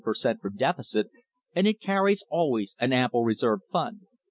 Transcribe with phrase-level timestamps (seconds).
[0.01, 1.07] 77 per cent, for deficit,
[1.55, 4.01] and it carries always an ample reserve fund.